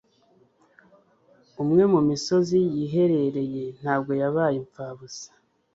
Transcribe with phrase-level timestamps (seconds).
[1.63, 5.27] umwe mu misozi yiherereye ntabwo yabaye impfabusa.